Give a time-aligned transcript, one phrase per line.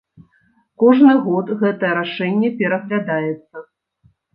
[0.83, 3.69] Кожны год гэтае рашэнне пераглядаецца.